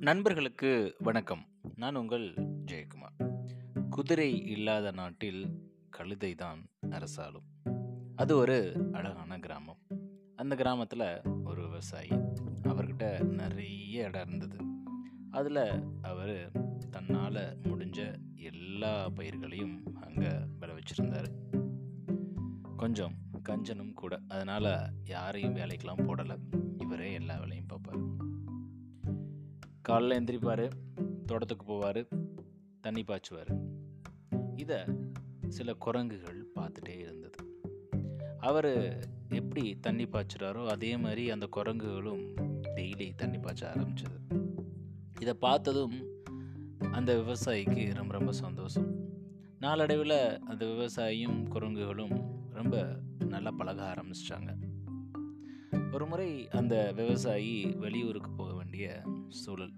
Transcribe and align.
நண்பர்களுக்கு 0.00 0.94
வணக்கம். 0.98 1.46
நான் 1.76 1.94
உங்கள் 1.94 2.34
ஜெயக்குமார். 2.66 3.48
குதிரை 3.90 4.46
இல்லாத 4.46 4.90
நாட்டில் 4.90 5.70
கழுதை 5.90 6.34
தான் 6.34 6.68
அரசாலும் 6.82 7.74
அது 8.16 8.36
ஒரு 8.36 8.88
அழகான 8.92 9.38
கிராமம். 9.38 9.78
அந்த 10.36 10.54
கிராமத்தில் 10.54 11.20
ஒரு 11.44 11.62
விவசாயி 11.62 12.08
அவர்கிட்ட 12.62 13.24
நிறைய 13.24 14.06
இடம் 14.06 14.26
இருந்தது. 14.26 14.56
அதில் 15.30 15.82
அவர் 16.02 16.50
தன்னால் 16.90 17.58
முடிஞ்ச 17.62 18.14
எல்லா 18.34 19.08
பயிர்களையும் 19.08 19.82
அங்கே 20.00 20.30
விளைவிச்சிருந்தார். 20.60 21.28
கொஞ்சம் 22.76 23.14
கஞ்சனும் 23.48 23.92
கூட. 23.92 24.20
அதனால் 24.28 24.90
யாரையும் 25.04 25.56
வேலைக்கெல்லாம் 25.56 26.06
போடலை. 26.06 26.36
இவரே 26.78 27.12
எல்லா 27.12 27.38
வேலையும் 27.38 27.66
பார்ப்பார். 27.66 28.28
காலைல 29.90 30.20
எந்திரிப்பார் 30.20 30.70
தோட்டத்துக்கு 31.26 31.72
போவார் 31.72 32.08
தண்ணி 32.80 33.02
பாய்ச்சுவார். 33.02 33.60
இதை 34.56 34.76
சில 35.48 35.74
குரங்குகள் 35.74 36.46
பார்த்துட்டே 36.54 36.98
இருந்தது. 36.98 37.62
அவர் 38.38 38.98
எப்படி 39.28 39.78
தண்ணி 39.80 40.04
பாய்ச்சுறாரோ 40.04 40.66
அதே 40.66 40.96
மாதிரி 40.96 41.30
அந்த 41.30 41.48
குரங்குகளும் 41.56 42.34
டெய்லி 42.62 43.14
தண்ணி 43.16 43.36
பாய்ச்ச 43.36 43.60
ஆரம்பிச்சது. 43.60 44.40
இதை 45.20 45.34
பார்த்ததும் 45.34 46.24
அந்த 46.92 47.14
விவசாயிக்கு 47.14 47.94
ரொம்ப 47.94 48.12
ரொம்ப 48.12 48.32
சந்தோஷம். 48.32 49.04
நாளடைவில் 49.58 50.40
அந்த 50.40 50.64
விவசாயியும் 50.64 51.48
குரங்குகளும் 51.48 52.44
ரொம்ப 52.50 53.00
நல்லா 53.28 53.50
பழக 53.50 53.94
ஆரம்பிச்சிட்டாங்க. 53.94 54.56
ஒரு 55.92 56.06
முறை 56.06 56.48
அந்த 56.48 56.92
விவசாயி 56.92 57.64
வெளியூருக்கு 57.64 58.30
போக 58.30 58.59
வேண்டிய 58.70 59.02
சூழல். 59.28 59.72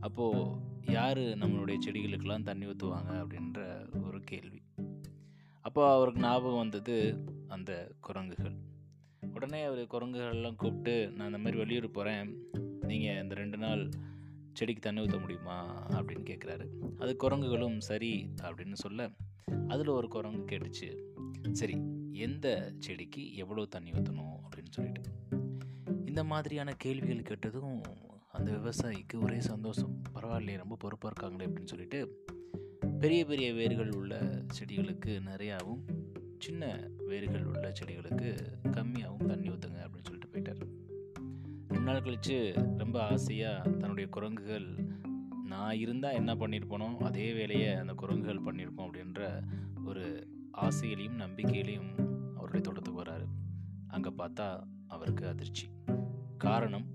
அப்போது 0.00 0.50
யார் 0.82 1.18
நம்மளுடைய 1.18 1.78
செடிகளுக்கெல்லாம் 1.86 2.42
தண்ணி 2.42 2.66
ஊற்றுவாங்க 2.66 3.10
அப்படின்ற 3.10 3.86
ஒரு 4.06 4.20
கேள்வி. 4.20 4.62
அப்போ 5.60 5.94
அவருக்கு 5.94 6.20
ஞாபகம் 6.20 6.56
வந்தது 6.56 7.24
அந்த 7.48 7.92
குரங்குகள். 8.00 8.56
உடனே 9.34 9.62
அவர் 9.62 9.78
குரங்குகள்லாம் 9.78 10.56
கூப்பிட்டு 10.56 11.10
நான் 11.10 11.26
இந்த 11.26 11.38
மாதிரி 11.38 11.56
வெளியூர் 11.56 11.90
போகிறேன் 11.90 12.50
நீங்கள் 12.80 13.22
இந்த 13.22 13.34
ரெண்டு 13.34 13.56
நாள் 13.56 13.88
செடிக்கு 14.52 14.80
தண்ணி 14.80 15.00
ஊற்ற 15.00 15.20
முடியுமா? 15.20 15.86
அப்படின்னு 15.88 16.28
கேட்குறாரு 16.30 16.66
அது 16.98 17.16
குரங்குகளும் 17.16 17.78
சரி 17.78 18.28
அப்படின்னு 18.42 18.72
சொல்ல 18.72 19.10
அதில் 19.68 19.88
ஒரு 19.88 20.08
குரங்கு 20.08 20.56
கேட்டுச்சு. 20.56 21.02
சரி 21.52 21.76
எந்த 22.12 22.72
செடிக்கு 22.78 23.34
எவ்வளோ 23.34 23.64
தண்ணி 23.64 23.90
ஊற்றணும் 23.90 24.36
அப்படின்னு 24.44 24.70
சொல்லிட்டு. 24.70 25.13
இந்த 26.14 26.24
மாதிரியான 26.24 26.72
கேள்விகள் 26.72 27.22
கேட்டதும் 27.22 27.80
அந்த 28.32 28.50
விவசாயிக்கு 28.50 29.22
ஒரே 29.22 29.40
சந்தோஷம். 29.40 30.02
பரவாயில்லையே 30.14 30.56
ரொம்ப 30.56 30.76
பொறுப்பாக 30.76 31.12
இருக்காங்களே 31.12 31.46
அப்படின்னு 31.46 31.64
சொல்லிட்டு 31.64 32.24
பெரிய 32.98 33.24
பெரிய 33.24 33.52
வேர்கள் 33.52 33.90
உள்ள 33.90 34.18
செடிகளுக்கு 34.58 35.20
நிறையாவும் 35.24 35.80
சின்ன 36.38 36.90
வேர்கள் 37.06 37.44
உள்ள 37.44 37.72
செடிகளுக்கு 37.80 38.28
கம்மியாகவும் 38.70 39.26
தண்ணி 39.26 39.48
ஊற்றுங்க 39.48 39.80
அப்படின்னு 39.86 40.08
சொல்லிட்டு 40.10 40.30
போயிட்டார். 40.32 40.62
ரெண்டு 41.68 41.84
நாள் 41.84 42.02
கழித்து 42.02 42.52
ரொம்ப 42.76 43.02
ஆசையாக 43.02 43.68
தன்னுடைய 43.68 44.10
குரங்குகள் 44.10 44.68
நான் 45.44 45.76
இருந்தால் 45.76 46.14
என்ன 46.14 46.34
பண்ணியிருப்பனோ 46.34 46.96
அதே 46.96 47.32
வேலையை 47.32 47.74
அந்த 47.74 47.92
குரங்குகள் 47.92 48.44
பண்ணியிருப்போம் 48.44 48.88
அப்படின்ற 48.88 49.42
ஒரு 49.84 50.28
ஆசையிலையும் 50.60 51.20
நம்பிக்கையிலையும் 51.26 51.92
அவருடைய 52.34 52.60
தோட்டத்துக்கு 52.60 53.02
வராரு. 53.02 53.26
அங்கே 53.86 54.08
பார்த்தா 54.08 54.62
அவருக்கு 54.88 55.26
அதிர்ச்சி. 55.28 55.68
காரணம் 56.44 56.86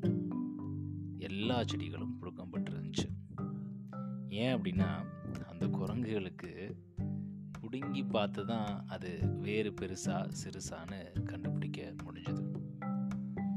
எல்லா 1.18 1.64
செடிகளும் 1.64 2.18
புழுக்கப்பட்டிருந்துச்சு. 2.22 3.08
ஏன் 4.30 4.62
அப்படின்னா 4.62 5.06
அந்த 5.48 5.68
குரங்குகளுக்கு 5.68 6.76
பிடுங்கி 7.62 8.04
பார்த்து 8.04 8.46
தான் 8.46 8.88
அது 8.88 9.20
வேறு 9.42 9.74
பெருசா 9.82 10.32
சிறுசான்னு 10.44 11.24
கண்டுபிடிக்க 11.24 11.96
முடிஞ்சது. 12.04 12.44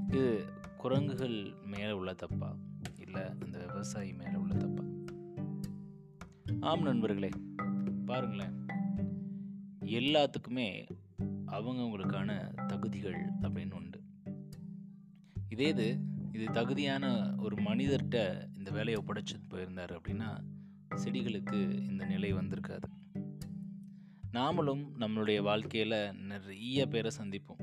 இது 0.06 0.44
குரங்குகள் 0.76 1.54
மேலே 1.66 1.92
உள்ள 1.92 2.14
தப்பா? 2.14 2.56
இல்லை 2.98 3.22
அந்த 3.41 3.58
விவசாயி 3.58 4.12
மேலே 4.12 4.34
உள்ள 4.34 4.54
தப்பா? 4.54 4.84
ஆம் 6.60 6.82
நண்பர்களே 6.82 7.31
பாருங்களேன். 8.04 8.66
எல்லாத்துக்குமே 9.81 10.88
அவங்கவுங்களுக்கான 11.47 12.54
தகுதிகள் 12.66 13.31
அப்படின்னு 13.41 13.75
ஒன்று 13.75 13.91
இதே 15.52 15.68
இது 15.68 15.86
இது 16.32 16.44
தகுதியான 16.52 17.34
ஒரு 17.38 17.56
மனிதர்கிட்ட 17.56 18.48
இந்த 18.56 18.70
வேலையை 18.70 19.02
ஒப்படைச்சு 19.02 19.36
போயிருந்தார் 19.48 19.92
அப்படின்னா 19.98 20.28
செடிகளுக்கு 20.94 21.58
இந்த 21.88 22.04
நிலை 22.04 22.32
வந்திருக்காது. 22.34 22.88
நாமளும் 24.32 24.84
நம்மளுடைய 24.98 25.42
வாழ்க்கையில் 25.42 26.14
நிறைய 26.14 26.86
பேரை 26.86 27.10
சந்திப்போம். 27.18 27.62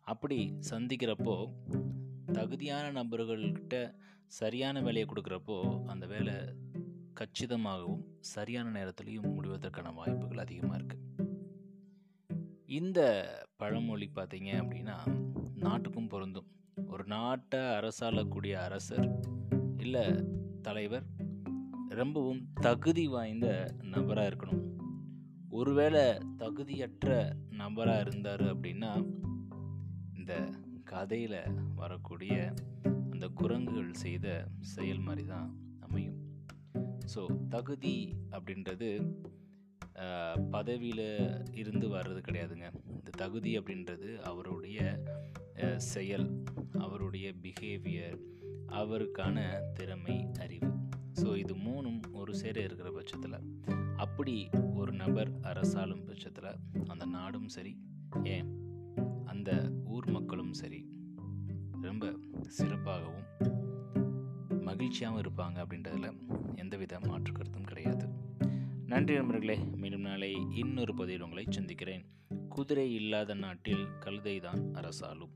அப்படி 0.00 0.38
சந்திக்கிறப்போ 0.70 1.36
தகுதியான 2.32 3.02
நபர்கள்கிட்ட 3.02 3.94
சரியான 4.26 4.80
வேலையை 4.80 5.08
கொடுக்குறப்போ 5.08 5.86
அந்த 5.86 6.06
வேலை 6.06 6.34
கச்சிதமாகவும் 7.20 8.04
சரியான 8.20 8.68
நேரத்துலையும் 8.78 9.34
முடிவதற்கான 9.36 9.94
வாய்ப்புகள் 9.94 10.38
அதிகமாக 10.38 10.78
இருக்குது 10.78 11.06
இந்த 12.66 13.00
பழமொழி 13.56 14.10
பார்த்தீங்க 14.14 14.50
அப்படின்னா 14.62 14.96
நாட்டுக்கும் 15.56 16.08
பொருந்தும். 16.08 16.48
ஒரு 16.92 17.04
நாட்டை 17.12 17.60
அரசாளக்கூடிய 17.76 18.54
அரசர் 18.66 19.08
இல்லை 19.84 20.04
தலைவர் 20.66 21.06
ரொம்பவும் 22.00 22.42
தகுதி 22.66 23.04
வாய்ந்த 23.08 23.48
நபராக 23.92 24.30
இருக்கணும். 24.30 24.64
ஒருவேளை 25.58 26.04
தகுதியற்ற 26.42 27.08
நபராக 27.60 28.04
இருந்தார் 28.04 28.44
அப்படின்னா 28.52 28.92
இந்த 30.18 30.32
கதையில் 30.92 31.40
வரக்கூடிய 31.80 32.34
அந்த 33.12 33.28
குரங்குகள் 33.40 34.00
செய்த 34.04 34.26
செயல் 34.74 35.04
மாதிரி 35.08 35.24
தான் 35.26 35.48
அமையும். 35.86 36.18
ஸோ 37.14 37.22
தகுதி 37.56 37.96
அப்படின்றது 38.36 38.88
பதவியில் 40.56 41.08
இருந்து 41.60 41.86
வர்றது 41.96 42.20
கிடையாதுங்க. 42.26 42.68
இந்த 42.98 43.10
தகுதி 43.22 43.50
அப்படின்றது 43.58 44.10
அவருடைய 44.30 44.78
செயல் 45.76 46.42
அவருடைய 46.78 47.34
பிஹேவியர் 47.42 48.18
அவருக்கான 48.66 49.60
திறமை 49.74 50.28
அறிவு. 50.38 50.70
ஸோ 51.14 51.36
இது 51.36 51.54
மூணும் 51.56 52.00
ஒரு 52.12 52.34
சேர 52.34 52.60
இருக்கிற 52.60 52.90
பட்சத்தில். 52.90 53.38
அப்படி 53.96 54.48
ஒரு 54.74 54.92
நபர் 54.92 55.40
அரசாலும் 55.40 56.04
பட்சத்தில் 56.04 56.88
அந்த 56.88 57.04
நாடும் 57.04 57.48
சரி 57.48 57.78
ஏன்? 58.24 58.48
அந்த 59.24 59.72
ஊர் 59.84 60.10
மக்களும் 60.10 60.52
சரி 60.52 60.86
ரொம்ப 61.80 62.06
சிறப்பாகவும் 62.58 63.26
மகிழ்ச்சியாகவும் 64.48 65.22
இருப்பாங்க 65.22 65.58
அப்படின்றதில் 65.64 66.18
எந்தவித 66.54 67.00
மாற்று 67.00 67.32
கருத்தும் 67.32 67.64
கிடையாது. 67.64 68.08
நன்றி 68.86 69.14
நண்பர்களே 69.14 69.58
மீண்டும் 69.76 70.00
நாளை 70.00 70.46
இன்னொரு 70.50 70.94
பதிவில் 70.94 71.22
உங்களை 71.22 71.44
சந்திக்கிறேன். 71.48 72.04
குதிரை 72.48 72.94
இல்லாத 72.94 73.34
நாட்டில் 73.34 73.86
கழுதை 74.00 74.40
தான் 74.40 74.74
அரசாலும் 74.74 75.34